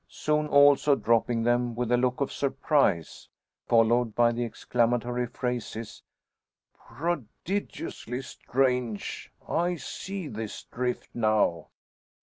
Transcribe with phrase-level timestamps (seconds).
[0.09, 3.29] Soon also dropping them, with a look of surprise,
[3.67, 6.01] followed by the exclamatory phrases
[6.73, 9.31] "Prodigiously strange!
[9.47, 11.67] I see his drift now.